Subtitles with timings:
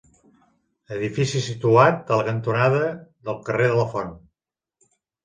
[0.95, 2.81] Edifici situat en la cantonada
[3.29, 4.11] del carrer de la Font.